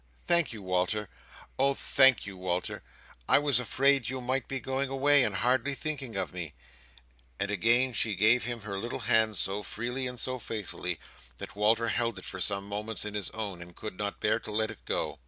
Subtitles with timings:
[0.25, 1.09] "Thank you, Walter!
[1.59, 2.81] Oh thank you, Walter!
[3.29, 6.55] I was afraid you might be going away and hardly thinking of me;"
[7.39, 10.99] and again she gave him her little hand so freely and so faithfully
[11.37, 14.51] that Walter held it for some moments in his own, and could not bear to
[14.51, 15.19] let it go.